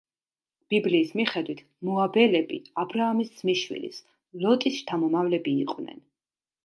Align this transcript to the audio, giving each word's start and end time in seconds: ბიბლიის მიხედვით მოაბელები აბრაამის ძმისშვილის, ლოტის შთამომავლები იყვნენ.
ბიბლიის 0.73 1.11
მიხედვით 1.19 1.59
მოაბელები 1.89 2.59
აბრაამის 2.85 3.29
ძმისშვილის, 3.43 4.01
ლოტის 4.47 4.81
შთამომავლები 4.83 5.55
იყვნენ. 5.67 6.05